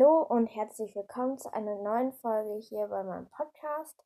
[0.00, 4.02] Hallo und herzlich willkommen zu einer neuen Folge hier bei meinem Podcast.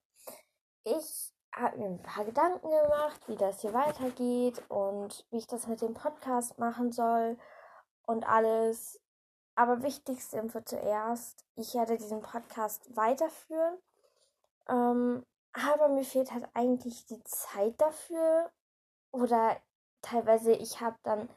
[0.82, 5.68] Ich habe mir ein paar Gedanken gemacht, wie das hier weitergeht und wie ich das
[5.68, 7.38] mit dem Podcast machen soll
[8.06, 9.00] und alles.
[9.54, 13.78] Aber wichtigste Info zuerst, ich werde diesen Podcast weiterführen.
[14.68, 18.50] Ähm, aber mir fehlt halt eigentlich die Zeit dafür.
[19.12, 19.56] Oder
[20.02, 21.28] teilweise, ich habe dann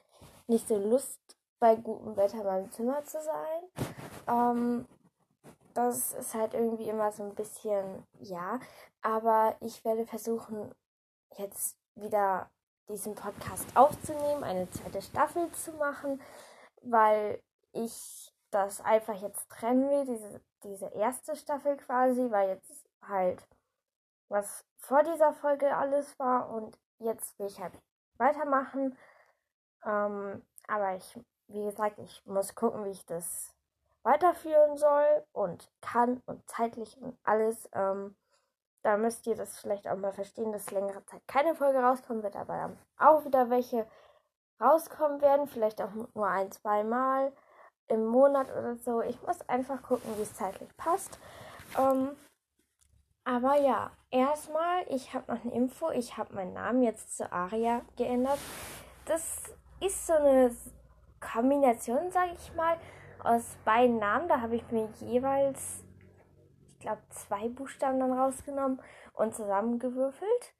[0.47, 1.19] nicht so Lust,
[1.59, 3.95] bei gutem Wetter in meinem Zimmer zu sein.
[4.27, 4.85] Ähm,
[5.73, 8.59] das ist halt irgendwie immer so ein bisschen, ja.
[9.01, 10.73] Aber ich werde versuchen,
[11.37, 12.49] jetzt wieder
[12.89, 16.21] diesen Podcast aufzunehmen, eine zweite Staffel zu machen,
[16.81, 17.41] weil
[17.73, 23.45] ich das einfach jetzt trennen will, diese, diese erste Staffel quasi, weil jetzt halt
[24.29, 27.73] was vor dieser Folge alles war und jetzt will ich halt
[28.17, 28.97] weitermachen.
[29.85, 33.53] Ähm, aber ich, wie gesagt, ich muss gucken, wie ich das
[34.07, 37.69] weiterführen soll und kann und zeitlich und alles.
[37.73, 38.15] Ähm,
[38.81, 42.37] da müsst ihr das vielleicht auch mal verstehen, dass längere Zeit keine Folge rauskommen wird,
[42.37, 43.85] aber dann auch wieder welche
[44.61, 45.47] rauskommen werden.
[45.47, 47.33] Vielleicht auch nur ein, zwei Mal
[47.89, 49.01] im Monat oder so.
[49.01, 51.19] Ich muss einfach gucken, wie es zeitlich passt.
[51.77, 52.15] Ähm,
[53.25, 55.89] aber ja, erstmal, ich habe noch eine Info.
[55.89, 58.39] Ich habe meinen Namen jetzt zu Aria geändert.
[59.05, 59.43] Das
[59.81, 60.55] ist so eine
[61.19, 62.77] Kombination, sage ich mal,
[63.27, 64.27] aus beiden Namen.
[64.27, 65.83] Da habe ich mir jeweils,
[66.67, 68.81] ich glaube, zwei Buchstaben dann rausgenommen
[69.13, 70.53] und zusammengewürfelt.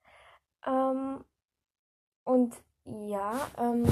[0.65, 1.23] Ähm,
[2.23, 3.85] und ja, ähm,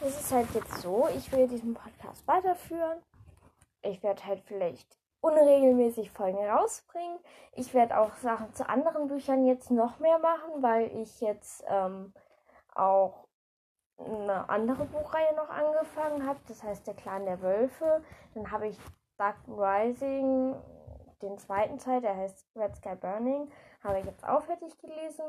[0.00, 3.02] es ist halt jetzt so, ich will diesen Podcast weiterführen.
[3.82, 7.18] Ich werde halt vielleicht unregelmäßig Folgen rausbringen.
[7.52, 12.12] Ich werde auch Sachen zu anderen Büchern jetzt noch mehr machen, weil ich jetzt ähm,
[12.74, 13.27] auch
[13.98, 16.38] eine andere Buchreihe noch angefangen habe.
[16.48, 18.02] Das heißt Der Clan der Wölfe.
[18.34, 18.78] Dann habe ich
[19.16, 20.54] Dark Rising,
[21.22, 23.50] den zweiten Teil, der heißt Red Sky Burning,
[23.82, 25.24] habe ich jetzt auch fertig gelesen.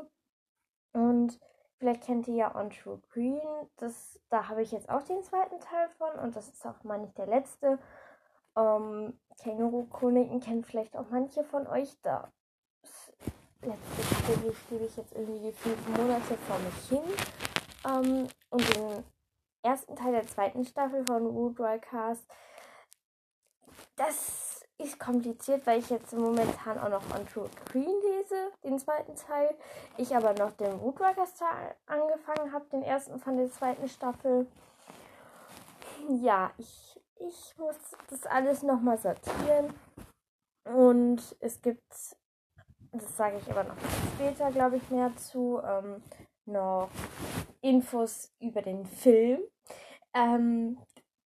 [0.92, 1.40] Und
[1.78, 3.40] vielleicht kennt ihr ja On True Green.
[3.76, 6.98] Das, da habe ich jetzt auch den zweiten Teil von und das ist auch mal
[6.98, 7.78] nicht der letzte.
[8.56, 12.00] Ähm, Känguru-Chroniken kennen vielleicht auch manche von euch.
[12.02, 12.32] Da
[13.62, 17.49] letzte Kapitel schiebe ich jetzt irgendwie fünf Monate vor mich hin.
[17.84, 19.04] Ähm, und den
[19.62, 22.24] ersten Teil der zweiten Staffel von Root Cast.
[23.96, 29.14] Das ist kompliziert, weil ich jetzt momentan auch noch On True Green lese, den zweiten
[29.14, 29.54] Teil.
[29.96, 31.42] Ich aber noch den Root Cast
[31.86, 34.46] angefangen habe, den ersten von der zweiten Staffel.
[36.08, 37.76] Ja, ich, ich muss
[38.08, 39.74] das alles nochmal sortieren.
[40.64, 41.92] Und es gibt,
[42.92, 43.76] das sage ich aber noch
[44.14, 46.02] später, glaube ich, mehr zu, ähm,
[46.46, 46.88] noch
[47.60, 49.40] Infos über den Film.
[50.14, 50.78] Ähm,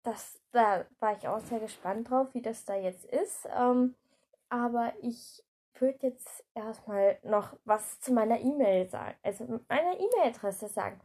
[0.03, 3.47] das, da war ich auch sehr gespannt drauf, wie das da jetzt ist.
[3.55, 3.95] Ähm,
[4.49, 5.43] aber ich
[5.79, 10.99] würde jetzt erstmal noch was zu meiner E-Mail sagen, also meiner E-Mail-Adresse sagen.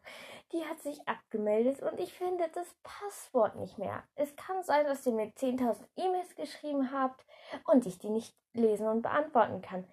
[0.53, 4.03] Die hat sich abgemeldet und ich finde das Passwort nicht mehr.
[4.15, 7.25] Es kann sein, dass ihr mir 10.000 E-Mails geschrieben habt
[7.67, 9.85] und ich die nicht lesen und beantworten kann.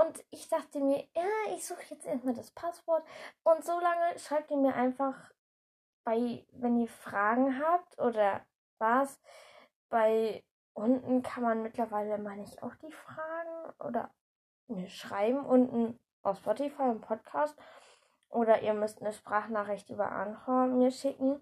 [0.00, 3.04] Und ich dachte mir, ja, ich suche jetzt erstmal das Passwort.
[3.42, 5.32] Und so lange schreibt ihr mir einfach
[6.04, 8.40] bei, wenn ihr Fragen habt oder
[8.78, 9.20] was,
[9.88, 10.44] bei
[10.74, 14.10] unten kann man mittlerweile, meine ich, auch die Fragen oder
[14.68, 17.58] mir schreiben unten auf Spotify im Podcast.
[18.28, 21.40] Oder ihr müsst eine Sprachnachricht über Anchor mir schicken.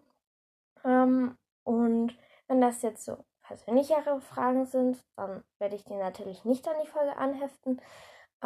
[0.85, 6.67] Ähm, und wenn das jetzt so persönlichere Fragen sind, dann werde ich die natürlich nicht
[6.69, 7.83] an die Folge anheften.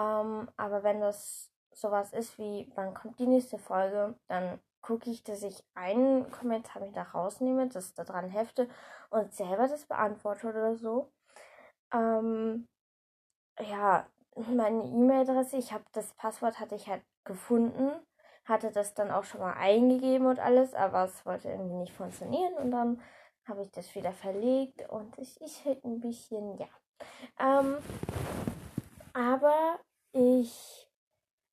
[0.01, 5.23] Ähm, aber wenn das sowas ist wie, wann kommt die nächste Folge, dann gucke ich,
[5.25, 8.69] dass ich einen Kommentar wieder rausnehme, das da dran hefte
[9.11, 11.13] und selber das beantworte oder so.
[11.93, 12.67] Ähm,
[13.61, 14.07] ja,
[14.37, 17.91] meine E-Mail-Adresse, ich habe das Passwort hatte ich halt gefunden,
[18.47, 22.55] hatte das dann auch schon mal eingegeben und alles, aber es wollte irgendwie nicht funktionieren
[22.55, 23.03] und dann
[23.47, 26.69] habe ich das wieder verlegt und ich, ich halt ein bisschen, ja.
[27.39, 27.77] Ähm,
[29.13, 29.79] aber
[30.13, 30.89] ich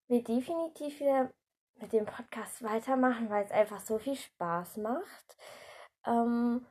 [0.07, 1.31] will definitiv wieder
[1.75, 5.37] mit dem Podcast weitermachen, weil es einfach so viel Spaß macht.
[6.05, 6.65] Ähm,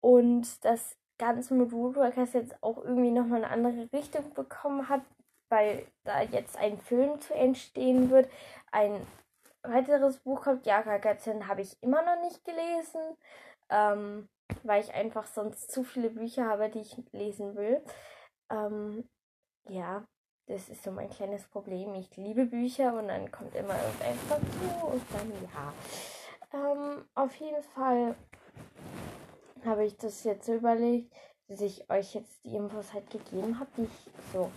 [0.00, 5.02] und das ganze mit Woodworkers jetzt auch irgendwie nochmal eine andere Richtung bekommen hat,
[5.48, 8.30] weil da jetzt ein Film zu entstehen wird.
[8.70, 9.06] Ein
[9.62, 13.16] weiteres Buch kommt, Jaga Gattin, habe ich immer noch nicht gelesen,
[13.70, 14.28] ähm,
[14.62, 17.82] weil ich einfach sonst zu viele Bücher habe, die ich lesen will.
[18.50, 19.08] Ähm,
[19.68, 20.04] ja,
[20.46, 21.94] das ist so mein kleines Problem.
[21.94, 25.72] Ich liebe Bücher und dann kommt immer irgendein dazu und dann ja.
[26.52, 28.14] Ähm, auf jeden Fall
[29.64, 31.12] habe ich das jetzt so überlegt,
[31.48, 34.50] dass ich euch jetzt die Infos halt gegeben habe, die ich so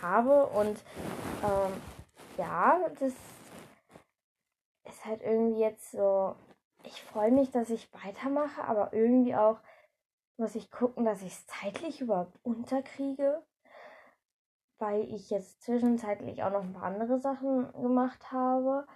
[0.00, 0.46] habe.
[0.46, 0.78] Und
[1.42, 1.72] ähm,
[2.36, 3.12] ja, das
[4.84, 6.34] ist halt irgendwie jetzt so.
[6.84, 9.58] Ich freue mich, dass ich weitermache, aber irgendwie auch
[10.36, 13.42] muss ich gucken, dass ich es zeitlich überhaupt unterkriege,
[14.78, 18.86] weil ich jetzt zwischenzeitlich auch noch ein paar andere Sachen gemacht habe.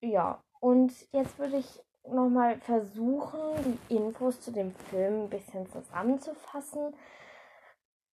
[0.00, 6.94] Ja, und jetzt würde ich nochmal versuchen, die Infos zu dem Film ein bisschen zusammenzufassen.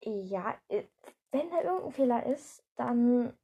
[0.03, 0.85] Ja, äh,
[1.31, 3.37] wenn da irgendein Fehler ist, dann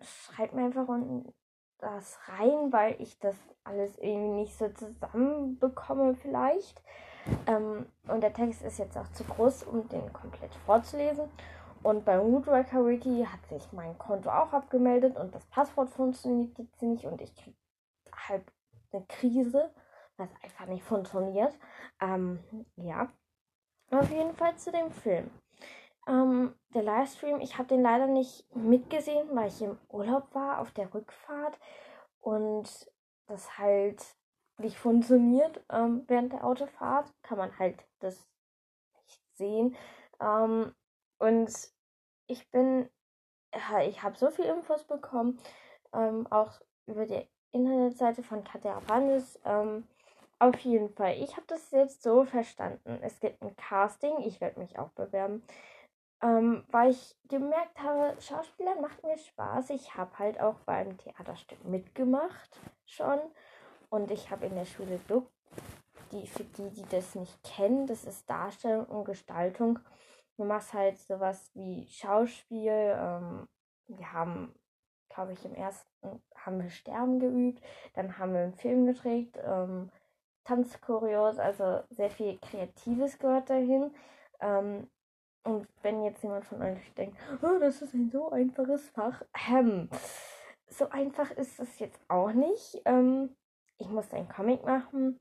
[0.00, 1.32] schreibt mir einfach unten
[1.78, 6.82] das rein, weil ich das alles irgendwie nicht so zusammenbekomme vielleicht.
[7.46, 11.28] Ähm, und der Text ist jetzt auch zu groß, um den komplett vorzulesen.
[11.82, 16.82] Und beim Woodworker Wiki hat sich mein Konto auch abgemeldet und das Passwort funktioniert jetzt
[16.82, 17.56] nicht und ich kriege
[18.28, 18.52] halb
[18.92, 19.72] eine Krise,
[20.16, 21.56] was einfach nicht funktioniert.
[22.00, 22.38] Ähm,
[22.76, 23.08] ja.
[23.90, 25.30] Auf jeden Fall zu dem Film.
[26.06, 30.70] Ähm, der Livestream, ich habe den leider nicht mitgesehen, weil ich im Urlaub war auf
[30.72, 31.58] der Rückfahrt
[32.20, 32.68] und
[33.26, 34.04] das halt
[34.58, 37.12] nicht funktioniert ähm, während der Autofahrt.
[37.22, 38.28] Kann man halt das
[39.02, 39.76] nicht sehen.
[40.20, 40.74] Ähm,
[41.20, 41.52] und
[42.26, 42.88] ich bin,
[43.86, 45.38] ich habe so viel Infos bekommen,
[45.92, 49.38] ähm, auch über die Internetseite von Katja Brandes.
[49.44, 49.86] Ähm,
[50.38, 51.16] auf jeden Fall.
[51.20, 52.98] Ich habe das jetzt so verstanden.
[53.02, 54.20] Es gibt ein Casting.
[54.20, 55.42] Ich werde mich auch bewerben.
[56.22, 59.70] Ähm, weil ich gemerkt habe, Schauspieler macht mir Spaß.
[59.70, 63.18] Ich habe halt auch beim Theaterstück mitgemacht schon.
[63.90, 65.30] Und ich habe in der Schule Duck,
[66.12, 69.78] die, für die, die das nicht kennen, das ist Darstellung und Gestaltung.
[70.40, 72.72] Du machst halt sowas wie Schauspiel.
[72.72, 73.46] Ähm,
[73.88, 74.54] wir haben
[75.10, 77.62] glaube ich, im ersten haben wir Sterben geübt,
[77.94, 79.90] dann haben wir einen Film gedreht, ähm,
[80.44, 83.92] Tanzkurios, also sehr viel Kreatives gehört dahin.
[84.40, 84.88] Ähm,
[85.44, 89.90] und wenn jetzt jemand von euch denkt, oh, das ist ein so einfaches Fach, ähm,
[90.68, 92.80] so einfach ist es jetzt auch nicht.
[92.84, 93.36] Ähm,
[93.78, 95.18] ich musste ein Comic machen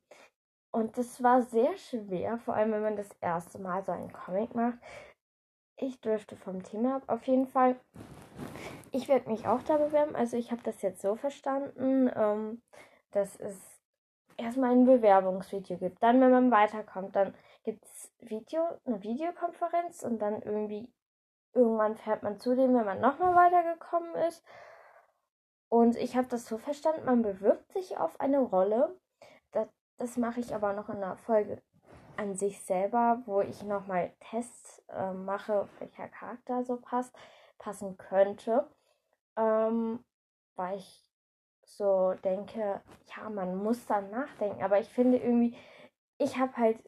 [0.72, 4.54] und das war sehr schwer, vor allem wenn man das erste Mal so einen Comic
[4.56, 4.78] macht.
[5.82, 7.80] Ich dürfte vom Thema ab auf jeden Fall
[8.92, 10.16] ich werde mich auch da bewerben.
[10.16, 12.62] Also ich habe das jetzt so verstanden, ähm,
[13.12, 13.82] dass es
[14.38, 16.02] erstmal ein Bewerbungsvideo gibt.
[16.02, 17.34] Dann, wenn man weiterkommt, dann
[17.64, 20.92] gibt es Video, eine Videokonferenz und dann irgendwie
[21.54, 24.44] irgendwann fährt man zu dem, wenn man nochmal weitergekommen ist.
[25.68, 28.98] Und ich habe das so verstanden, man bewirbt sich auf eine Rolle.
[29.52, 29.68] Das,
[29.98, 31.62] das mache ich aber noch in einer Folge
[32.20, 37.16] an sich selber, wo ich nochmal Tests äh, mache, welcher Charakter so passt
[37.58, 38.70] passen könnte,
[39.38, 40.04] ähm,
[40.56, 41.10] weil ich
[41.64, 42.82] so denke,
[43.16, 44.62] ja, man muss dann nachdenken.
[44.62, 45.56] Aber ich finde irgendwie,
[46.18, 46.84] ich habe halt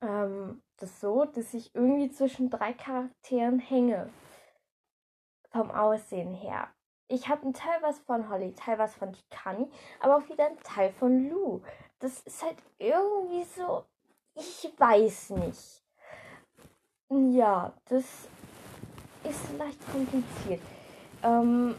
[0.00, 4.10] ähm, das so, dass ich irgendwie zwischen drei Charakteren hänge.
[5.50, 6.68] Vom Aussehen her.
[7.08, 9.68] Ich habe einen Teil was von Holly, Teil was von Tikani,
[9.98, 11.60] aber auch wieder einen Teil von Lou.
[12.00, 13.84] Das ist halt irgendwie so,
[14.34, 15.84] ich weiß nicht.
[17.10, 18.04] Ja, das
[19.24, 20.62] ist leicht kompliziert.
[21.22, 21.74] Ähm,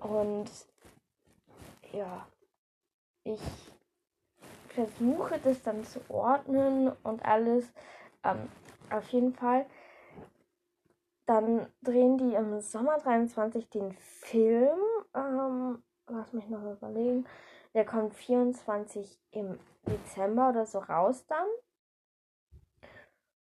[0.00, 0.50] und
[1.92, 2.26] ja,
[3.24, 3.40] ich
[4.68, 7.66] versuche das dann zu ordnen und alles.
[8.22, 8.48] Ähm,
[8.90, 9.66] auf jeden Fall.
[11.26, 14.78] Dann drehen die im Sommer 23 den Film.
[15.14, 17.26] Ähm, lass mich noch überlegen.
[17.74, 21.46] Der kommt 24 im Dezember oder so raus dann.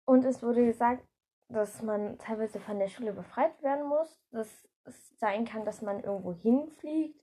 [0.05, 1.05] Und es wurde gesagt,
[1.49, 4.21] dass man teilweise von der Schule befreit werden muss.
[4.31, 4.49] Dass
[4.85, 7.21] es sein kann, dass man irgendwo hinfliegt.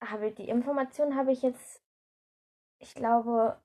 [0.00, 1.82] Habe, die Information habe ich jetzt,
[2.78, 3.60] ich glaube,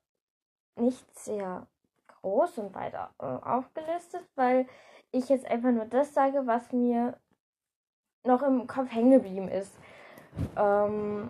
[0.76, 1.68] nicht sehr
[2.08, 4.68] groß und weiter äh, aufgelistet, weil
[5.12, 7.20] ich jetzt einfach nur das sage, was mir
[8.24, 9.74] noch im Kopf hängen geblieben ist.
[10.56, 11.30] Ähm,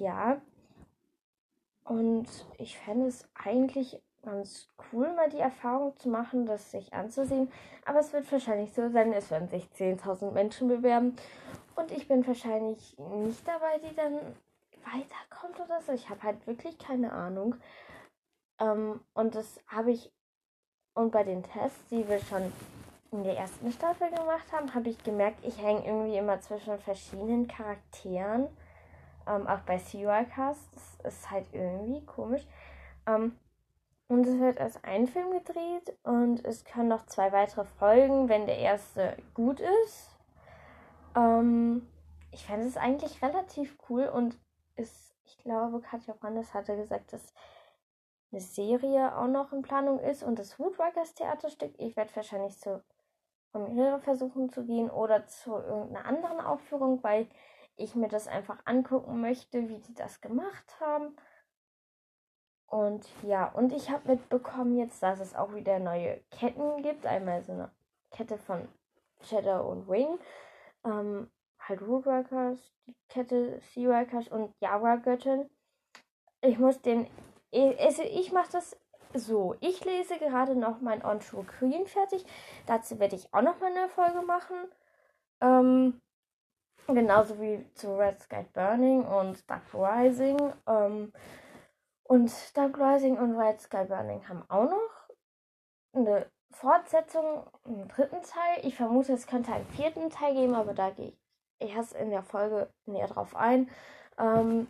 [0.00, 0.40] ja.
[1.84, 2.26] Und
[2.58, 7.50] ich fände es eigentlich ganz cool, mal die Erfahrung zu machen, das sich anzusehen.
[7.84, 11.16] Aber es wird wahrscheinlich so sein, es werden sich 10.000 Menschen bewerben.
[11.74, 14.18] Und ich bin wahrscheinlich nicht dabei, die dann
[14.84, 15.92] weiterkommt oder so.
[15.92, 17.56] Ich habe halt wirklich keine Ahnung.
[18.60, 20.12] Ähm, und das habe ich.
[20.94, 22.52] Und bei den Tests, die wir schon
[23.12, 27.48] in der ersten Staffel gemacht haben, habe ich gemerkt, ich hänge irgendwie immer zwischen verschiedenen
[27.48, 28.48] Charakteren.
[29.26, 30.74] Ähm, auch bei CUI-Cast.
[30.74, 32.46] Das ist halt irgendwie komisch.
[33.06, 33.36] Ähm,
[34.08, 38.46] und es wird als ein Film gedreht und es können noch zwei weitere Folgen, wenn
[38.46, 40.10] der erste gut ist.
[41.16, 41.88] Ähm,
[42.30, 44.36] ich fände es eigentlich relativ cool und
[44.76, 47.32] ist, ich glaube, Katja Brandes hatte gesagt, dass
[48.32, 51.74] eine Serie auch noch in Planung ist und das Woodworkers Theaterstück.
[51.78, 52.82] Ich werde wahrscheinlich zu
[53.52, 57.28] Premiere versuchen zu gehen oder zu irgendeiner anderen Aufführung, weil
[57.76, 61.16] ich mir das einfach angucken möchte, wie die das gemacht haben.
[62.66, 67.04] Und ja, und ich habe mitbekommen jetzt, dass es auch wieder neue Ketten gibt.
[67.04, 67.70] Einmal so eine
[68.10, 68.66] Kette von
[69.20, 70.18] Shadow und Wing.
[70.84, 75.50] Ähm, halt Woodworkers, die Kette Seaworkers und Java-Göttin.
[76.40, 77.08] Ich muss den.
[77.52, 78.76] Also ich mache das
[79.14, 79.54] so.
[79.60, 82.24] Ich lese gerade noch mein On True Queen fertig.
[82.66, 84.56] Dazu werde ich auch noch mal eine Folge machen.
[85.40, 86.00] Ähm,
[86.86, 90.38] genauso wie zu Red Sky Burning und Dark Rising.
[90.66, 91.12] Ähm,
[92.04, 95.08] und Dark Rising und Red Sky Burning haben auch noch
[95.94, 98.64] eine Fortsetzung im dritten Teil.
[98.64, 101.12] Ich vermute, es könnte einen vierten Teil geben, aber da gehe
[101.58, 103.70] ich erst in der Folge näher drauf ein.
[104.18, 104.66] Ähm,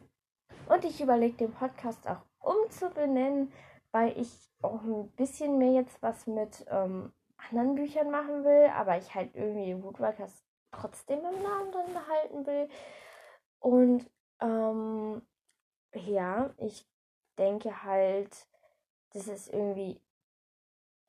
[0.68, 3.52] und ich überlege den Podcast auch umzubenennen,
[3.90, 4.30] weil ich
[4.62, 9.34] auch ein bisschen mehr jetzt was mit ähm, anderen Büchern machen will, aber ich halt
[9.34, 12.68] irgendwie Woodworkers trotzdem im Namen drin behalten will.
[13.60, 14.10] Und
[14.40, 15.22] ähm,
[15.94, 16.86] ja, ich
[17.38, 18.46] denke halt,
[19.12, 20.00] dass es irgendwie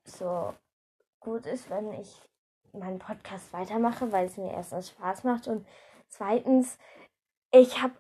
[0.06, 0.54] so
[1.20, 2.22] gut ist, wenn ich
[2.74, 5.66] meinen Podcast weitermache, weil es mir erstens Spaß macht und
[6.10, 6.78] zweitens,
[7.52, 7.94] ich habe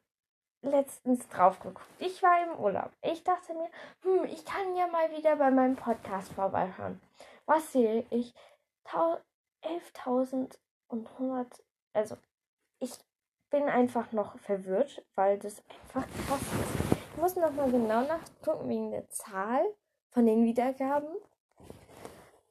[0.61, 1.85] letztens drauf geguckt.
[1.99, 2.91] Ich war im Urlaub.
[3.01, 3.69] Ich dachte mir,
[4.01, 7.01] hm, ich kann ja mal wieder bei meinem Podcast vorbeischauen.
[7.45, 8.33] Was sehe ich?
[9.63, 10.57] 11.000
[10.93, 11.47] und 100.
[11.93, 12.15] Also,
[12.79, 12.91] ich
[13.49, 16.97] bin einfach noch verwirrt, weil das einfach krass ist.
[17.11, 19.63] Ich muss nochmal genau nachgucken wegen der Zahl
[20.09, 21.09] von den Wiedergaben.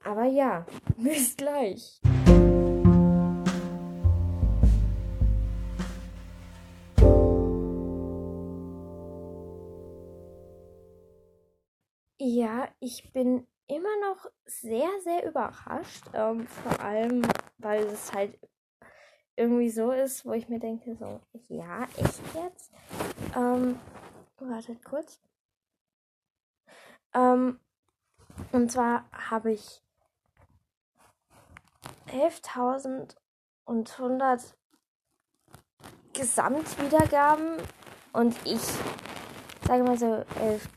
[0.05, 2.01] Aber ja, bis gleich.
[12.19, 16.05] Ja, ich bin immer noch sehr, sehr überrascht.
[16.13, 17.23] Ähm, vor allem,
[17.59, 18.39] weil es halt
[19.37, 22.73] irgendwie so ist, wo ich mir denke, so, ja, echt jetzt?
[23.35, 23.79] Ähm,
[24.39, 25.21] wartet kurz.
[27.15, 27.61] Ähm,
[28.53, 29.83] und zwar habe ich
[32.09, 34.55] 11.100
[36.13, 37.57] Gesamtwiedergaben
[38.13, 38.61] und ich
[39.67, 40.69] sage mal so 11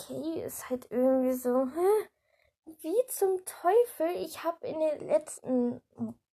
[0.00, 2.08] okay, ist halt irgendwie so, hä?
[2.78, 4.08] Wie zum Teufel?
[4.16, 5.82] Ich habe in den letzten,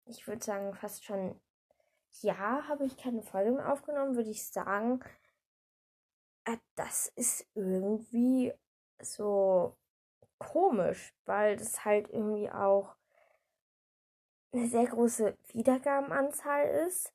[0.07, 1.41] ich würde sagen, fast schon
[2.21, 5.01] Jahr habe ich keine Folge mehr aufgenommen, würde ich sagen.
[6.45, 8.53] Äh, das ist irgendwie
[9.01, 9.77] so
[10.39, 12.97] komisch, weil das halt irgendwie auch
[14.53, 17.13] eine sehr große Wiedergabenanzahl ist.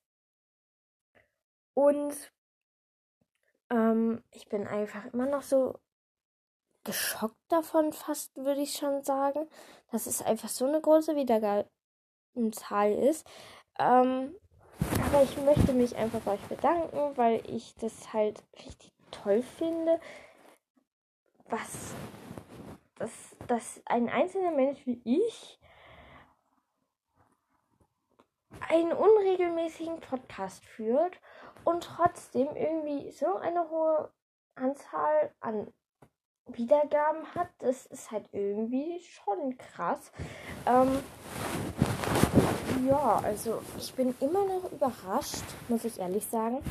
[1.74, 2.34] Und
[3.70, 5.80] ähm, ich bin einfach immer noch so
[6.88, 9.48] geschockt davon, fast würde ich schon sagen,
[9.92, 13.28] dass es einfach so eine große Wiedergabenzahl ist.
[13.78, 14.36] Ähm,
[15.06, 20.00] aber ich möchte mich einfach bei euch bedanken, weil ich das halt richtig toll finde,
[21.50, 21.94] was
[23.00, 25.60] dass, dass ein einzelner Mensch wie ich
[28.70, 31.20] einen unregelmäßigen Podcast führt
[31.64, 34.12] und trotzdem irgendwie so eine hohe
[34.56, 35.72] Anzahl an
[36.48, 40.12] Wiedergaben hat, das ist halt irgendwie schon krass.
[40.66, 41.00] Ähm,
[42.88, 46.64] ja, also ich bin immer noch überrascht, muss ich ehrlich sagen.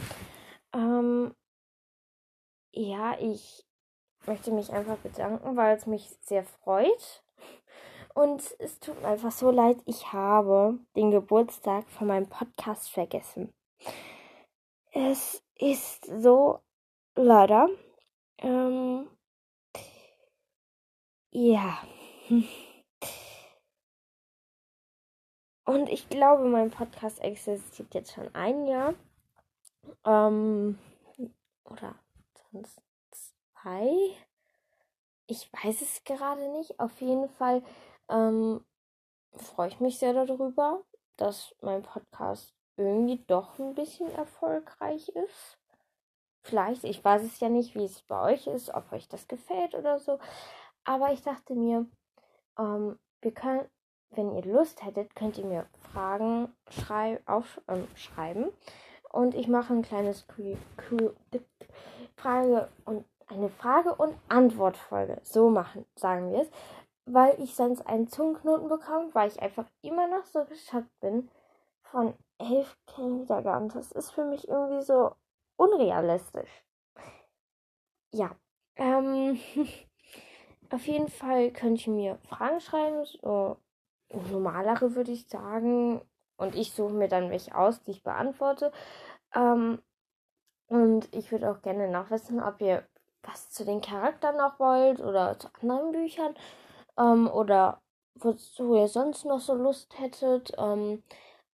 [0.72, 1.34] Ähm,
[2.72, 3.66] ja, ich
[4.26, 7.22] möchte mich einfach bedanken, weil es mich sehr freut.
[8.14, 13.52] Und es tut mir einfach so leid, ich habe den Geburtstag von meinem Podcast vergessen.
[14.92, 16.60] Es ist so
[17.14, 17.68] leider.
[18.38, 19.08] Ähm,
[21.36, 21.78] ja.
[25.66, 28.94] Und ich glaube, mein Podcast existiert jetzt schon ein Jahr.
[30.04, 30.78] Ähm,
[31.64, 31.94] oder
[32.50, 33.92] sonst zwei.
[35.26, 36.80] Ich weiß es gerade nicht.
[36.80, 37.62] Auf jeden Fall
[38.08, 38.64] ähm,
[39.32, 40.84] freue ich mich sehr darüber,
[41.16, 45.58] dass mein Podcast irgendwie doch ein bisschen erfolgreich ist.
[46.42, 49.74] Vielleicht, ich weiß es ja nicht, wie es bei euch ist, ob euch das gefällt
[49.74, 50.18] oder so.
[50.86, 51.84] Aber ich dachte mir,
[52.58, 53.68] ähm, wir können,
[54.10, 58.44] wenn ihr Lust hättet, könnt ihr mir Fragen schrei aufschreiben.
[58.44, 58.52] Ähm,
[59.10, 60.56] und ich mache ein kleines Q
[62.16, 65.20] Frage und eine Frage- und Antwortfolge.
[65.22, 66.50] So machen, sagen wir es.
[67.04, 71.28] Weil ich sonst einen Zungenknoten bekomme, weil ich einfach immer noch so geschockt bin
[71.82, 73.68] von 11 Wiedergaben.
[73.70, 75.12] Das ist für mich irgendwie so
[75.56, 76.64] unrealistisch.
[78.12, 78.36] Ja.
[78.76, 79.40] Ähm.
[80.70, 83.56] Auf jeden Fall könnt ihr mir Fragen schreiben, so
[84.10, 86.00] normalere würde ich sagen.
[86.36, 88.72] Und ich suche mir dann welche aus, die ich beantworte.
[89.34, 89.80] Ähm,
[90.68, 92.86] und ich würde auch gerne noch wissen, ob ihr
[93.22, 96.34] was zu den Charakteren noch wollt oder zu anderen Büchern.
[96.98, 97.80] Ähm, oder
[98.14, 100.52] wozu ihr sonst noch so Lust hättet.
[100.58, 101.02] Ähm,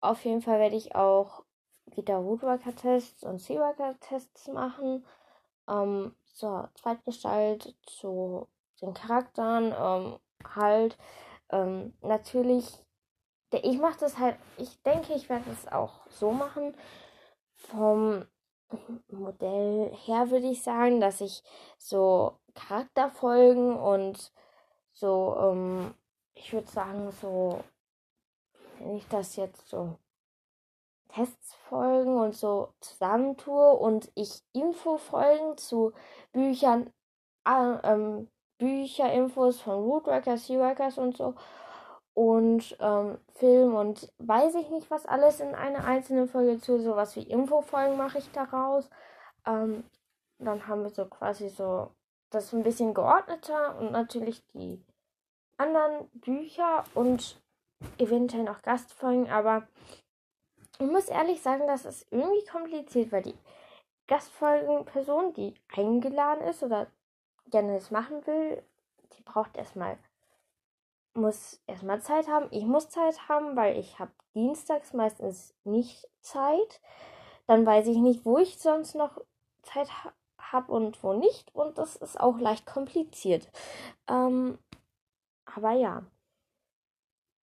[0.01, 1.45] auf jeden Fall werde ich auch
[1.87, 5.05] wieder Woodworker-Tests und Seaworker-Tests machen.
[5.69, 8.49] Ähm, zur Zweitgestalt, zu
[8.81, 10.19] den Charakteren, ähm,
[10.55, 10.97] halt.
[11.51, 12.67] Ähm, natürlich,
[13.53, 16.77] ich mache das halt, ich denke, ich werde es auch so machen.
[17.55, 18.27] Vom
[19.09, 21.43] Modell her würde ich sagen, dass ich
[21.79, 24.33] so Charakterfolgen und
[24.93, 25.95] so, ähm,
[26.35, 27.63] ich würde sagen, so,
[28.79, 29.97] wenn ich das jetzt so
[31.09, 35.93] Tests folgen und so zusammentue und ich Infofolgen zu
[36.33, 36.93] Büchern,
[37.47, 38.29] äh, ähm,
[38.61, 41.35] Bücherinfos von Rootworkers, Seaworkers und so
[42.15, 46.79] und ähm, Film und weiß ich nicht was alles in einer einzelnen Folge zu.
[46.79, 48.91] Sowas wie Infofolgen mache ich daraus.
[49.47, 49.85] Ähm,
[50.39, 51.91] dann haben wir so quasi so
[52.29, 54.85] das ein bisschen geordneter und natürlich die
[55.57, 57.41] anderen Bücher und
[57.99, 59.67] eventuell noch Gastfolgen, aber
[60.79, 63.35] ich muss ehrlich sagen, das ist irgendwie kompliziert, weil die
[64.07, 66.87] Gastfolgenperson, die eingeladen ist oder
[67.51, 68.63] gerne das machen will,
[69.17, 69.99] die braucht erstmal
[71.15, 72.47] muss erstmal Zeit haben.
[72.51, 76.81] Ich muss Zeit haben, weil ich habe dienstags meistens nicht Zeit.
[77.47, 79.21] Dann weiß ich nicht, wo ich sonst noch
[79.63, 81.55] Zeit ha habe und wo nicht.
[81.55, 83.49] Und das ist auch leicht kompliziert.
[84.09, 84.59] Ähm,
[85.45, 86.03] aber ja.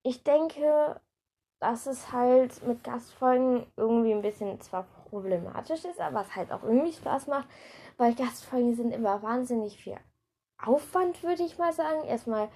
[0.03, 1.01] Ich denke,
[1.61, 6.63] dass es halt mit Gastfolgen irgendwie ein bisschen zwar problematisch ist, aber es halt auch
[6.63, 7.49] irgendwie Spaß macht,
[7.97, 9.97] weil Gastfolgen sind immer wahnsinnig viel
[10.59, 12.05] Aufwand, würde ich mal sagen.
[12.05, 12.49] Erstmal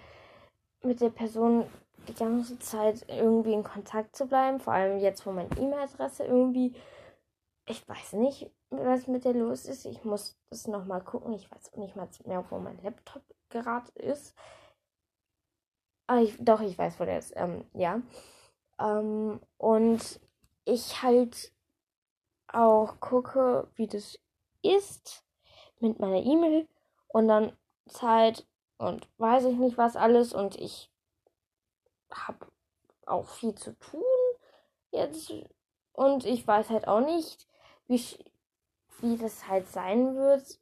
[0.82, 1.64] mit der Person
[2.08, 4.60] die ganze Zeit irgendwie in Kontakt zu bleiben.
[4.60, 6.74] Vor allem jetzt, wo meine E-Mail-Adresse irgendwie.
[7.66, 9.84] Ich weiß nicht, was mit der los ist.
[9.84, 11.32] Ich muss das nochmal gucken.
[11.34, 14.34] Ich weiß nicht mal mehr, wo mein Laptop gerade ist.
[16.06, 17.32] Ah, ich, doch, ich weiß, wo der ist.
[17.36, 18.00] Ähm, ja.
[18.80, 20.20] Ähm, und
[20.64, 21.52] ich halt
[22.48, 24.18] auch gucke, wie das
[24.62, 25.24] ist
[25.80, 26.68] mit meiner E-Mail
[27.08, 27.52] und dann
[27.88, 28.46] Zeit
[28.78, 30.90] und weiß ich nicht was alles und ich
[32.10, 32.46] habe
[33.06, 34.02] auch viel zu tun
[34.92, 35.32] jetzt
[35.92, 37.46] und ich weiß halt auch nicht,
[37.86, 38.02] wie,
[39.00, 40.58] wie das halt sein wird,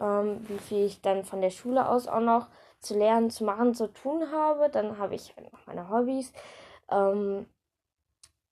[0.00, 2.48] ähm, wie viel ich dann von der Schule aus auch noch
[2.80, 4.70] zu lernen, zu machen, zu tun habe.
[4.70, 6.32] Dann habe ich halt noch meine Hobbys.
[6.90, 7.46] Ähm,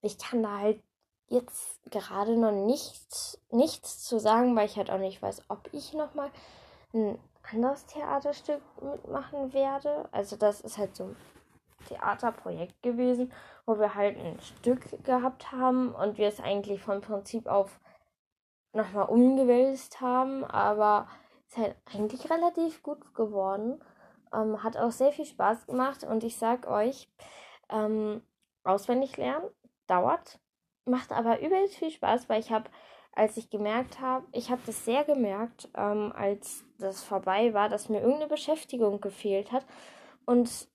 [0.01, 0.81] ich kann da halt
[1.29, 5.93] jetzt gerade noch nichts, nichts zu sagen, weil ich halt auch nicht weiß, ob ich
[5.93, 6.31] nochmal
[6.93, 7.19] ein
[7.51, 10.07] anderes Theaterstück mitmachen werde.
[10.11, 11.15] Also das ist halt so ein
[11.87, 13.31] Theaterprojekt gewesen,
[13.65, 17.79] wo wir halt ein Stück gehabt haben und wir es eigentlich vom Prinzip auf
[18.73, 21.07] nochmal umgewälzt haben, aber
[21.47, 23.83] ist halt eigentlich relativ gut geworden.
[24.33, 27.09] Ähm, hat auch sehr viel Spaß gemacht und ich sag euch,
[27.69, 28.21] ähm,
[28.63, 29.49] auswendig lernen
[29.87, 30.39] dauert,
[30.89, 32.69] macht aber übelst viel Spaß, weil ich habe
[33.19, 37.89] als ich gemerkt habe, ich habe das sehr gemerkt, ähm, als das vorbei war, dass
[37.89, 39.65] mir irgendeine Beschäftigung gefehlt hat.
[40.25, 40.69] Und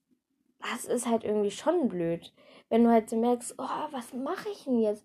[0.61, 2.33] das ist halt irgendwie schon blöd,
[2.69, 5.05] wenn du halt so merkst, oh, was mache ich denn jetzt?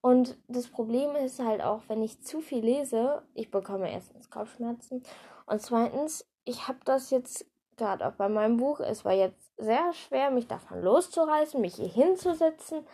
[0.00, 5.02] Und das Problem ist halt auch, wenn ich zu viel lese, ich bekomme erstens Kopfschmerzen
[5.46, 9.92] und zweitens, ich habe das jetzt gerade auch bei meinem Buch, es war jetzt sehr
[9.92, 12.86] schwer, mich davon loszureißen, mich hier hinzusetzen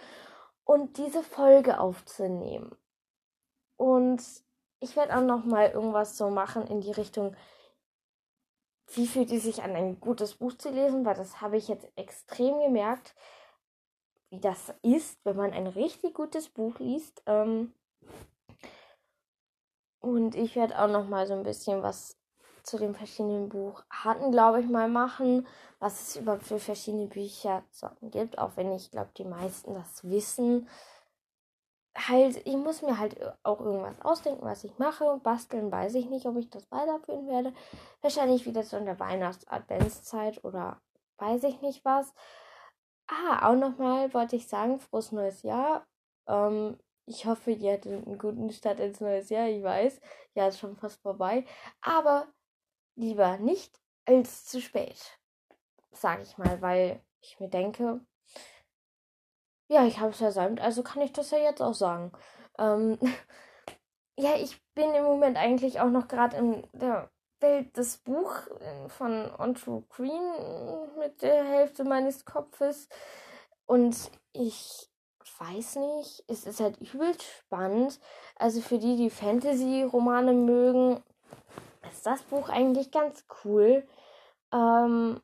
[0.64, 2.76] und diese Folge aufzunehmen.
[3.76, 4.22] Und
[4.80, 7.36] ich werde auch noch mal irgendwas so machen in die Richtung,
[8.94, 11.86] wie fühlt es sich an, ein gutes Buch zu lesen, weil das habe ich jetzt
[11.96, 13.14] extrem gemerkt,
[14.30, 17.22] wie das ist, wenn man ein richtig gutes Buch liest.
[17.26, 17.74] Ähm
[20.00, 22.18] und ich werde auch noch mal so ein bisschen was
[22.62, 25.46] zu den verschiedenen Bucharten, glaube ich, mal machen,
[25.78, 30.68] was es überhaupt für verschiedene Büchersorten gibt, auch wenn ich glaube, die meisten das wissen
[31.96, 35.20] halt, ich muss mir halt auch irgendwas ausdenken, was ich mache.
[35.22, 37.52] Basteln weiß ich nicht, ob ich das weiterführen werde.
[38.00, 40.80] Wahrscheinlich wieder so in der Weihnachts-Adventszeit oder
[41.18, 42.12] weiß ich nicht was.
[43.08, 45.86] Ah, auch nochmal wollte ich sagen, frohes neues Jahr.
[46.26, 49.48] Ähm, ich hoffe, ihr hattet einen guten Start ins neues Jahr.
[49.48, 50.00] Ich weiß,
[50.34, 51.44] ja, ist schon fast vorbei.
[51.82, 52.26] Aber
[52.96, 55.18] lieber nicht als zu spät,
[55.92, 58.00] sage ich mal, weil ich mir denke,
[59.68, 62.12] ja, ich habe es versäumt, also kann ich das ja jetzt auch sagen.
[62.58, 62.98] Ähm,
[64.18, 67.10] ja, ich bin im Moment eigentlich auch noch gerade in der
[67.42, 70.22] bellt das Buch äh, von Andrew Green
[70.98, 72.88] mit der Hälfte meines Kopfes.
[73.66, 74.88] Und ich
[75.38, 77.98] weiß nicht, es ist halt übelst spannend.
[78.36, 81.02] Also für die, die Fantasy-Romane mögen,
[81.90, 83.86] ist das Buch eigentlich ganz cool.
[84.52, 85.20] Ähm,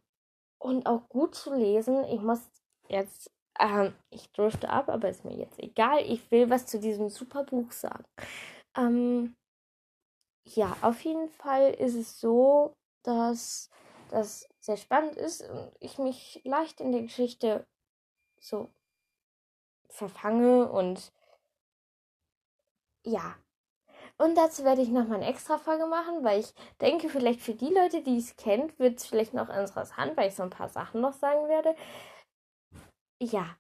[0.59, 2.05] und auch gut zu lesen.
[2.05, 2.41] Ich muss
[2.89, 6.01] jetzt, ähm, ich drifte ab, aber ist mir jetzt egal.
[6.01, 8.05] Ich will was zu diesem super Buch sagen.
[8.77, 9.37] Ähm,
[10.45, 13.71] ja, auf jeden Fall ist es so, dass
[14.11, 17.67] das sehr spannend ist und ich mich leicht in der Geschichte
[18.41, 18.71] so
[19.89, 21.13] verfange und
[23.05, 23.37] ja.
[24.19, 27.73] Und dazu werde ich nochmal eine extra Folge machen, weil ich denke, vielleicht für die
[27.73, 31.01] Leute, die es kennt, wird es vielleicht noch interessant, weil ich so ein paar Sachen
[31.01, 31.77] noch sagen werde.
[33.21, 33.57] Ja,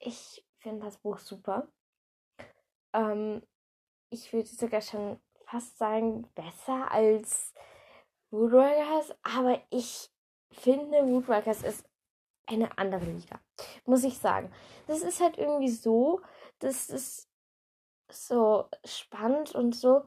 [0.00, 1.68] ich finde das Buch super.
[2.92, 3.42] Ähm,
[4.10, 7.54] ich würde sogar schon fast sagen, besser als
[8.30, 10.10] Woodwalkers, aber ich
[10.50, 11.88] finde, Woodwalkers ist
[12.46, 13.40] eine andere Liga,
[13.84, 14.52] muss ich sagen.
[14.88, 16.20] Das ist halt irgendwie so,
[16.58, 17.29] dass es
[18.12, 20.02] so spannend und so.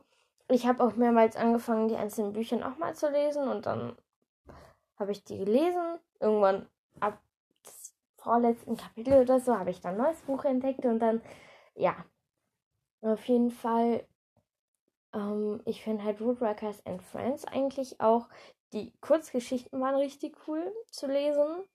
[0.50, 3.96] Ich habe auch mehrmals angefangen, die einzelnen Bücher auch mal zu lesen und dann
[4.98, 6.00] habe ich die gelesen.
[6.20, 6.68] Irgendwann
[7.00, 7.20] ab
[8.18, 11.22] vorletzten Kapitel oder so habe ich dann ein neues Buch entdeckt und dann,
[11.76, 11.96] ja,
[13.02, 14.08] auf jeden Fall,
[15.14, 18.30] ähm, ich finde halt Woodwalkers and Friends eigentlich auch,
[18.72, 21.66] die Kurzgeschichten waren richtig cool zu lesen,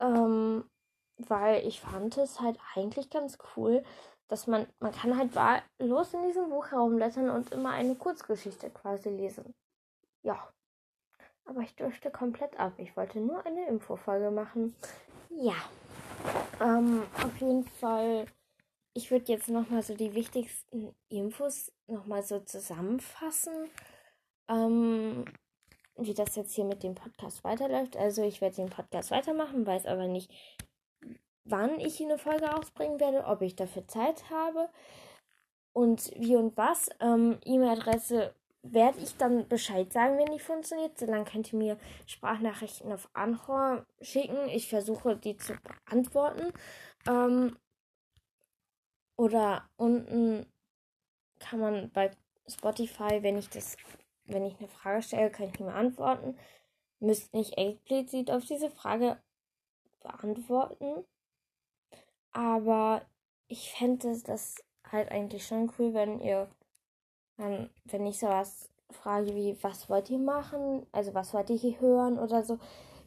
[0.00, 0.68] ähm,
[1.16, 3.84] weil ich fand es halt eigentlich ganz cool,
[4.34, 9.08] dass man, man kann halt wahllos in diesem Buch herumblättern und immer eine Kurzgeschichte quasi
[9.08, 9.54] lesen.
[10.24, 10.52] Ja.
[11.44, 12.72] Aber ich durfte komplett ab.
[12.78, 14.74] Ich wollte nur eine Infofolge machen.
[15.30, 15.54] Ja.
[16.60, 18.26] Ähm, auf jeden Fall,
[18.92, 23.70] ich würde jetzt nochmal so die wichtigsten Infos nochmal so zusammenfassen.
[24.48, 25.26] Ähm,
[25.96, 27.96] wie das jetzt hier mit dem Podcast weiterläuft.
[27.96, 30.28] Also ich werde den Podcast weitermachen, weiß aber nicht,
[31.44, 34.68] wann ich eine Folge ausbringen werde, ob ich dafür Zeit habe
[35.72, 36.88] und wie und was.
[37.00, 40.98] Ähm, E-Mail-Adresse werde ich dann Bescheid sagen, wenn die funktioniert.
[40.98, 44.48] Solange könnt ihr mir Sprachnachrichten auf Anhor schicken.
[44.48, 46.52] Ich versuche, die zu beantworten.
[47.06, 47.56] Ähm,
[49.16, 50.46] oder unten
[51.38, 52.10] kann man bei
[52.48, 53.76] Spotify, wenn ich das,
[54.24, 56.36] wenn ich eine Frage stelle, kann ich mir antworten.
[57.00, 59.20] Müsst nicht explizit auf diese Frage
[60.00, 61.04] beantworten.
[62.34, 63.02] Aber
[63.48, 64.56] ich fände das
[64.90, 66.50] halt eigentlich schon cool, wenn ihr,
[67.36, 70.86] dann, wenn ich sowas frage wie, was wollt ihr machen?
[70.92, 72.58] Also was wollt ihr hier hören oder so,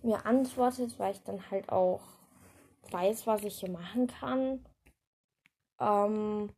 [0.02, 2.02] mir antwortet, weil ich dann halt auch
[2.92, 4.66] weiß, was ich hier machen kann.
[5.80, 6.52] Ähm,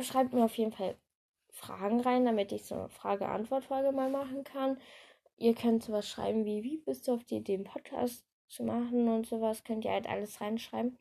[0.00, 0.96] schreibt mir auf jeden Fall
[1.52, 4.78] Fragen rein, damit ich so eine Frage-Antwort-Folge mal machen kann.
[5.36, 9.08] Ihr könnt sowas schreiben wie, wie bist du auf die Idee, einen Podcast zu machen
[9.08, 10.98] und sowas, könnt ihr halt alles reinschreiben.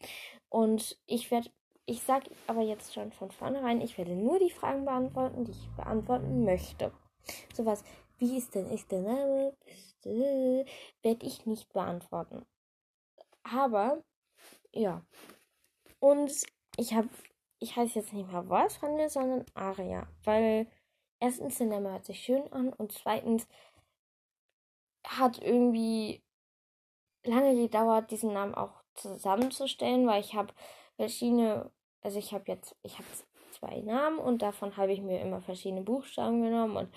[0.50, 1.50] Und ich werde,
[1.86, 5.70] ich sag aber jetzt schon von vornherein, ich werde nur die Fragen beantworten, die ich
[5.76, 6.92] beantworten möchte.
[7.54, 7.84] Sowas,
[8.18, 9.56] wie ist denn, ist der Name?
[10.04, 12.46] Werde ich nicht beantworten.
[13.44, 14.04] Aber,
[14.74, 15.06] ja.
[16.00, 16.32] Und
[16.78, 17.10] ich habe,
[17.60, 20.08] ich heiße jetzt nicht mehr Wolfsrandel, sondern Aria.
[20.24, 20.68] Weil
[21.20, 23.48] erstens der Name hört sich schön an und zweitens
[25.06, 26.22] hat irgendwie
[27.24, 30.54] lange gedauert, diesen Namen auch zusammenzustellen, weil ich habe
[30.96, 33.08] verschiedene, also ich habe jetzt, ich habe
[33.52, 36.94] zwei Namen und davon habe ich mir immer verschiedene Buchstaben genommen und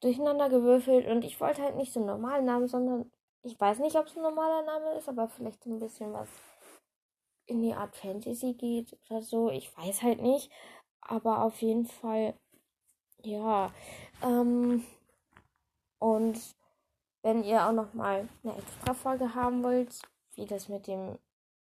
[0.00, 3.10] durcheinander gewürfelt und ich wollte halt nicht so einen normalen Namen, sondern
[3.42, 6.28] ich weiß nicht, ob es ein normaler Name ist, aber vielleicht ein bisschen was
[7.46, 9.50] in die Art Fantasy geht oder so.
[9.50, 10.50] Ich weiß halt nicht,
[11.00, 12.34] aber auf jeden Fall,
[13.22, 13.72] ja.
[14.22, 14.84] Ähm,
[15.98, 16.38] und
[17.22, 20.00] wenn ihr auch noch mal eine extra Folge haben wollt,
[20.34, 21.18] wie das mit dem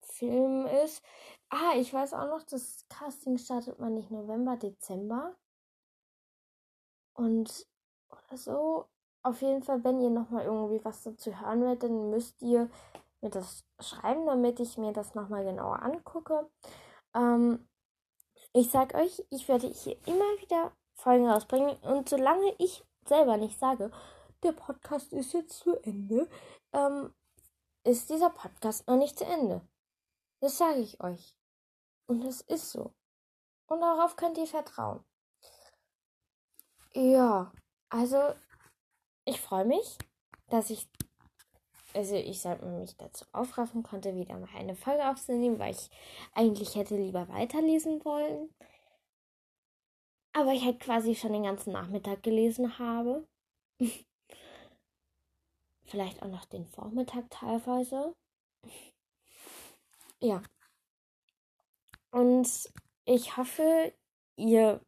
[0.01, 1.03] Film ist.
[1.49, 5.35] Ah, ich weiß auch noch, das Casting startet man nicht November, Dezember.
[7.13, 7.67] Und
[8.09, 8.85] oder so.
[9.23, 12.69] Auf jeden Fall, wenn ihr noch mal irgendwie was dazu hören wollt, dann müsst ihr
[13.21, 16.49] mir das schreiben, damit ich mir das noch mal genauer angucke.
[17.13, 17.67] Ähm,
[18.53, 23.59] ich sag euch, ich werde hier immer wieder Folgen rausbringen und solange ich selber nicht
[23.59, 23.91] sage,
[24.43, 26.29] der Podcast ist jetzt zu Ende,
[26.73, 27.13] ähm,
[27.83, 29.67] ist dieser Podcast noch nicht zu Ende.
[30.41, 31.35] Das sage ich euch.
[32.07, 32.93] Und es ist so.
[33.67, 35.03] Und darauf könnt ihr vertrauen.
[36.93, 37.51] Ja,
[37.89, 38.33] also
[39.25, 39.97] ich freue mich,
[40.47, 40.87] dass ich,
[41.93, 45.89] also ich sag mich dazu aufraffen konnte, wieder mal eine Folge aufzunehmen, weil ich
[46.33, 48.53] eigentlich hätte lieber weiterlesen wollen.
[50.33, 53.27] Aber ich halt quasi schon den ganzen Nachmittag gelesen habe.
[55.87, 58.15] vielleicht auch noch den Vormittag teilweise.
[60.19, 60.41] Ja.
[62.11, 62.47] Und
[63.05, 63.93] ich hoffe,
[64.35, 64.81] ihr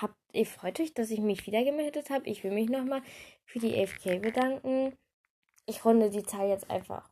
[0.00, 2.28] habt, ihr freut euch, dass ich mich wieder gemeldet habe.
[2.28, 3.02] Ich will mich nochmal
[3.44, 4.96] für die AFK bedanken.
[5.66, 7.10] Ich runde die Zahl jetzt einfach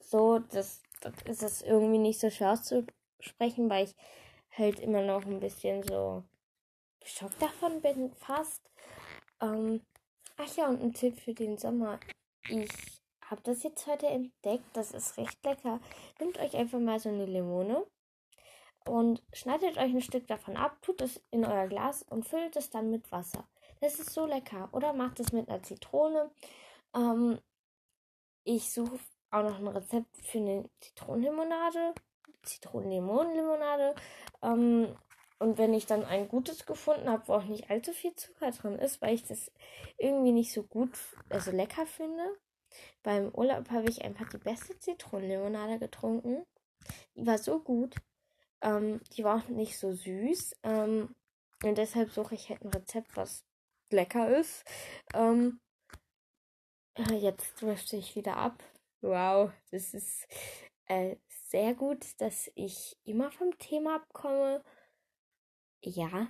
[0.00, 3.94] so, dass das ist es irgendwie nicht so schwer auszusprechen, weil ich
[4.56, 6.24] halt immer noch ein bisschen so
[7.00, 8.62] geschockt davon bin, fast.
[9.40, 9.80] Ähm,
[10.36, 12.00] ach ja, und ein Tipp für den Sommer.
[12.48, 12.70] Ich
[13.22, 14.64] habe das jetzt heute entdeckt.
[14.72, 15.80] Das ist recht lecker.
[16.20, 17.86] Nehmt euch einfach mal so eine Limone
[18.88, 22.70] und schneidet euch ein Stück davon ab, tut es in euer Glas und füllt es
[22.70, 23.46] dann mit Wasser.
[23.80, 24.68] Das ist so lecker.
[24.72, 26.30] Oder macht es mit einer Zitrone.
[26.94, 27.38] Ähm,
[28.44, 28.98] ich suche
[29.30, 31.94] auch noch ein Rezept für eine Zitronenlimonade.
[32.42, 33.94] Zitronen-Limon-Limonade.
[34.42, 34.96] Ähm,
[35.38, 38.78] und wenn ich dann ein gutes gefunden habe, wo auch nicht allzu viel Zucker drin
[38.78, 39.50] ist, weil ich das
[39.96, 40.90] irgendwie nicht so gut,
[41.28, 42.24] also lecker finde.
[43.02, 46.44] Beim Urlaub habe ich einfach die beste Zitronenlimonade getrunken.
[47.14, 47.94] Die war so gut.
[48.60, 50.56] Ähm, die war auch nicht so süß.
[50.64, 51.14] Ähm,
[51.62, 53.44] und deshalb suche ich halt ein Rezept, was
[53.90, 54.64] lecker ist.
[55.14, 55.60] Ähm,
[57.12, 58.62] jetzt drifte ich wieder ab.
[59.00, 60.26] Wow, das ist
[60.86, 61.16] äh,
[61.48, 64.62] sehr gut, dass ich immer vom Thema abkomme.
[65.82, 66.28] Ja.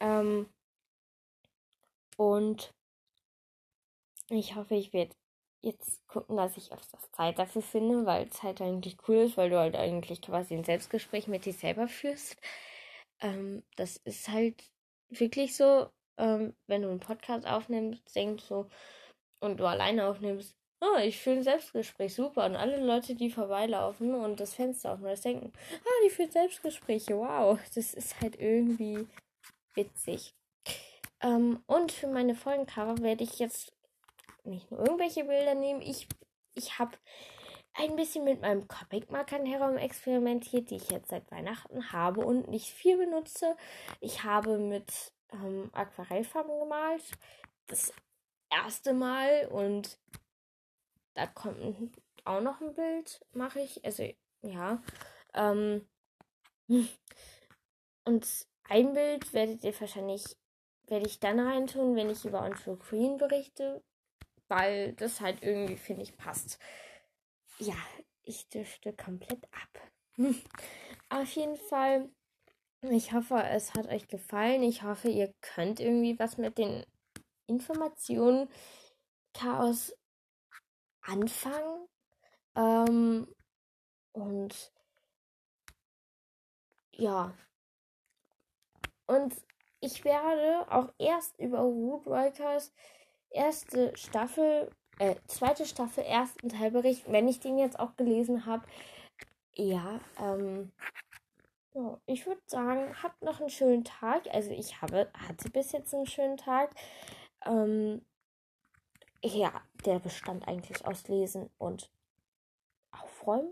[0.00, 0.48] Ähm,
[2.16, 2.72] und
[4.30, 5.14] ich hoffe, ich werde
[5.62, 9.58] jetzt gucken, dass ich öfters Zeit dafür finde, weil Zeit eigentlich cool ist, weil du
[9.58, 12.36] halt eigentlich quasi ein Selbstgespräch mit dir selber führst.
[13.20, 14.62] Ähm, das ist halt
[15.10, 18.68] wirklich so, ähm, wenn du einen Podcast aufnimmst, denkst so,
[19.40, 22.46] und du alleine aufnimmst, oh, ich fühle ein Selbstgespräch, super.
[22.46, 25.52] Und alle Leute, die vorbeilaufen und das Fenster aufmachen, das denken,
[25.84, 27.58] ah, die führt Selbstgespräche, wow.
[27.74, 29.06] Das ist halt irgendwie
[29.74, 30.34] witzig.
[31.20, 33.72] Ähm, und für meine Folgencover werde ich jetzt
[34.44, 35.80] nicht nur irgendwelche Bilder nehmen.
[35.80, 36.06] Ich,
[36.54, 36.96] ich habe
[37.74, 42.68] ein bisschen mit meinem Comic-Markern herum experimentiert, die ich jetzt seit Weihnachten habe und nicht
[42.68, 43.56] viel benutze.
[44.00, 47.02] Ich habe mit ähm, Aquarellfarben gemalt.
[47.66, 47.92] Das
[48.50, 49.98] erste Mal und
[51.14, 53.84] da kommt auch noch ein Bild, mache ich.
[53.84, 54.08] Also,
[54.42, 54.82] ja.
[55.34, 55.86] Ähm,
[58.04, 60.36] und ein Bild werdet ihr wahrscheinlich,
[60.86, 63.82] werde ich dann reintun, wenn ich über On Queen berichte,
[64.48, 66.58] weil das halt irgendwie, finde ich, passt.
[67.58, 67.76] Ja,
[68.22, 69.90] ich dürfte komplett ab.
[71.10, 72.08] Auf jeden Fall,
[72.82, 74.62] ich hoffe, es hat euch gefallen.
[74.62, 76.84] Ich hoffe, ihr könnt irgendwie was mit den
[77.46, 78.48] Informationen
[79.32, 79.94] Chaos
[81.06, 81.88] anfangen.
[82.56, 83.28] Ähm,
[84.12, 84.72] und
[86.92, 87.34] ja.
[89.06, 89.34] Und
[89.80, 92.72] ich werde auch erst über Woodwalkers
[93.30, 98.64] erste Staffel, äh, zweite Staffel, ersten Teil berichten, wenn ich den jetzt auch gelesen habe.
[99.54, 100.72] Ja, ähm,
[101.74, 104.26] ja, ich würde sagen, habt noch einen schönen Tag.
[104.32, 106.74] Also ich habe, hatte bis jetzt einen schönen Tag.
[107.44, 108.04] Ähm,
[109.22, 111.90] ja, der bestand eigentlich aus Lesen und
[112.90, 113.50] Aufräumen.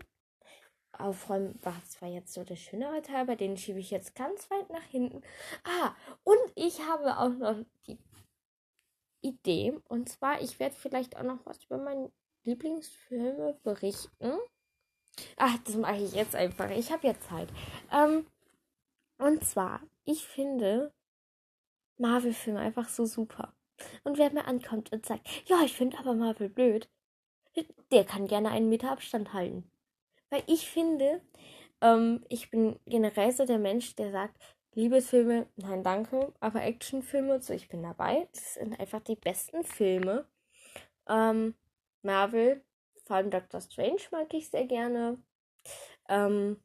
[0.91, 4.69] Aufräumen war zwar jetzt so der schönere Teil, bei den schiebe ich jetzt ganz weit
[4.69, 5.21] nach hinten.
[5.63, 7.97] Ah, und ich habe auch noch die
[9.21, 9.79] Idee.
[9.87, 12.11] Und zwar, ich werde vielleicht auch noch was über meine
[12.43, 14.37] Lieblingsfilme berichten.
[15.37, 16.69] Ach, das mache ich jetzt einfach.
[16.69, 17.49] Ich habe jetzt Zeit.
[17.91, 18.27] Ähm,
[19.17, 20.91] und zwar, ich finde
[21.97, 23.53] Marvel-Filme einfach so super.
[24.03, 26.89] Und wer mir ankommt und sagt, ja, ich finde aber Marvel blöd,
[27.91, 29.69] der kann gerne einen Meter Abstand halten.
[30.29, 31.21] Weil ich finde,
[31.81, 34.37] ähm, ich bin generell so der Mensch, der sagt,
[34.75, 38.27] Liebesfilme, nein, danke, aber Actionfilme so, ich bin dabei.
[38.33, 40.25] Das sind einfach die besten Filme.
[41.07, 41.53] Ähm,
[42.01, 42.63] Marvel,
[43.03, 45.19] vor allem Doctor Strange mag ich sehr gerne.
[46.09, 46.57] Ähm,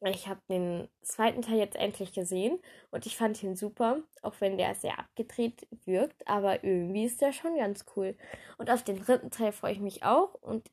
[0.00, 4.56] ich habe den zweiten Teil jetzt endlich gesehen und ich fand ihn super, auch wenn
[4.56, 8.16] der sehr abgedreht wirkt, aber irgendwie ist der schon ganz cool.
[8.58, 10.70] Und auf den dritten Teil freue ich mich auch und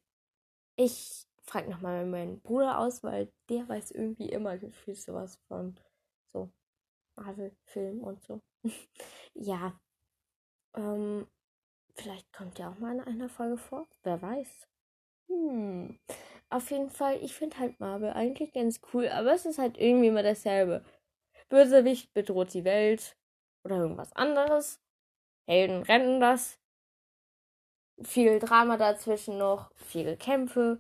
[0.76, 5.76] ich frage nochmal meinen Bruder aus, weil der weiß irgendwie immer gefühlt sowas von
[6.32, 6.52] so
[7.16, 8.42] Marvel-Film und so.
[9.34, 9.80] ja.
[10.76, 11.28] Ähm,
[11.96, 13.88] vielleicht kommt der auch mal in einer Folge vor.
[14.04, 14.68] Wer weiß.
[15.30, 16.00] Hm.
[16.50, 20.08] Auf jeden Fall, ich finde halt Marvel eigentlich ganz cool, aber es ist halt irgendwie
[20.08, 20.84] immer dasselbe.
[21.50, 23.18] Bösewicht bedroht die Welt
[23.64, 24.80] oder irgendwas anderes.
[25.48, 26.60] Helden rennen das.
[28.02, 30.80] Viel Drama dazwischen noch, viele Kämpfe.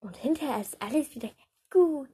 [0.00, 1.30] Und hinterher ist alles wieder
[1.70, 2.10] gut.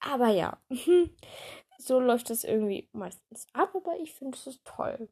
[0.00, 0.60] Aber ja,
[1.78, 5.08] so läuft es irgendwie meistens ab, aber ich finde es toll.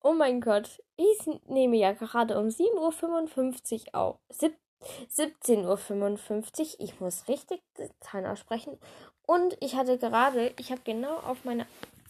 [0.00, 4.18] Oh mein Gott, ich nehme ja gerade um 7.55 Uhr auf.
[4.30, 6.80] 17.55 Uhr.
[6.80, 7.62] Ich muss richtig
[8.00, 8.78] Zahlen aussprechen.
[9.26, 11.66] Und ich hatte gerade, ich habe genau auf meine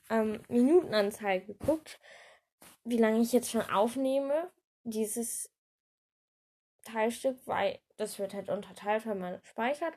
[0.09, 2.01] ähm, Minutenanzeige geguckt,
[2.85, 4.51] wie lange ich jetzt schon aufnehme.
[4.85, 5.51] Dieses
[6.83, 9.95] Teilstück, weil das wird halt unterteilt, weil man speichert.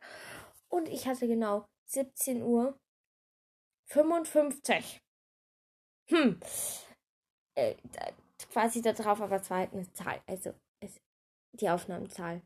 [0.67, 2.77] Und ich hatte genau 17 Uhr
[3.85, 5.01] 55.
[6.07, 6.39] Hm.
[7.55, 7.75] Äh,
[8.51, 10.21] quasi da drauf, aber es war halt eine Zahl.
[10.27, 10.99] Also es,
[11.53, 12.41] die Aufnahmezahl.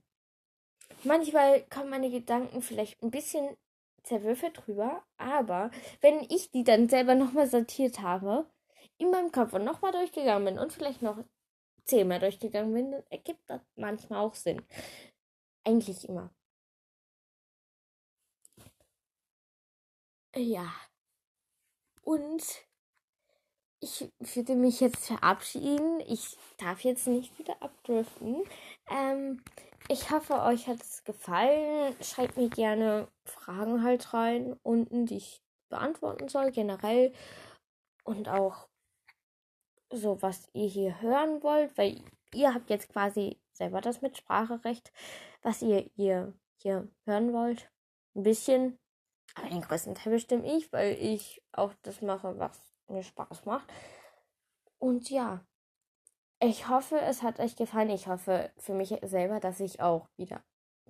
[1.03, 3.57] Manchmal kommen meine Gedanken vielleicht ein bisschen
[4.03, 8.49] zerwürfelt drüber, aber wenn ich die dann selber nochmal sortiert habe,
[8.97, 11.23] in meinem Kopf und nochmal durchgegangen bin und vielleicht noch
[11.85, 14.61] zehnmal durchgegangen bin, dann ergibt das manchmal auch Sinn.
[15.63, 16.29] Eigentlich immer.
[20.35, 20.71] Ja.
[22.03, 22.43] Und
[23.81, 26.01] ich würde mich jetzt verabschieden.
[26.01, 28.43] Ich darf jetzt nicht wieder abdriften.
[28.89, 29.41] Ähm,
[29.87, 31.95] ich hoffe, euch hat es gefallen.
[32.01, 37.13] Schreibt mir gerne Fragen halt rein unten, die ich beantworten soll, generell.
[38.03, 38.67] Und auch
[39.91, 42.01] so, was ihr hier hören wollt, weil
[42.33, 44.91] ihr habt jetzt quasi selber das Mitspracherecht,
[45.41, 47.71] was ihr, ihr hier hören wollt.
[48.15, 48.77] Ein bisschen.
[49.35, 53.71] Aber den größten Teil bestimme ich, weil ich auch das mache, was mir Spaß macht.
[54.79, 55.41] Und ja,
[56.41, 57.89] ich hoffe, es hat euch gefallen.
[57.89, 60.41] Ich hoffe für mich selber, dass ich auch wieder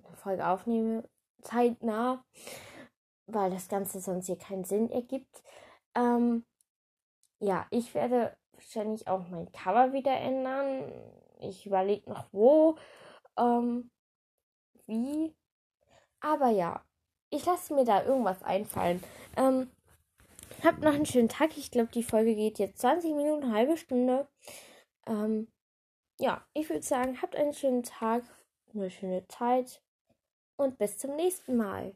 [0.04, 1.08] eine Folge aufnehme,
[1.42, 2.24] zeitnah,
[3.26, 5.42] weil das Ganze sonst hier keinen Sinn ergibt.
[5.94, 6.44] Ähm,
[7.40, 10.92] ja, ich werde wahrscheinlich auch mein Cover wieder ändern.
[11.40, 12.76] Ich überlege noch wo,
[13.38, 13.90] ähm,
[14.86, 15.34] wie.
[16.20, 16.84] Aber ja,
[17.30, 19.02] ich lasse mir da irgendwas einfallen.
[19.36, 19.70] Ähm,
[20.62, 21.56] Habt noch einen schönen Tag.
[21.56, 24.28] Ich glaube, die Folge geht jetzt 20 Minuten, eine halbe Stunde.
[25.06, 25.48] Ähm,
[26.18, 28.24] ja, ich würde sagen, habt einen schönen Tag,
[28.74, 29.82] eine schöne Zeit
[30.56, 31.94] und bis zum nächsten Mal.